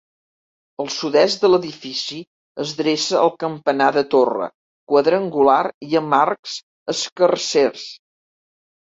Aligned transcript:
Al 0.83 0.87
sud-est 0.95 1.43
de 1.45 1.51
l'edifici 1.51 2.21
es 2.65 2.73
dreça 2.81 3.21
el 3.27 3.31
campanar 3.45 3.91
de 3.99 4.05
torre, 4.17 4.51
quadrangular 4.95 5.63
i 5.93 5.97
amb 6.05 6.21
arcs 6.25 6.61
escarsers. 6.99 7.91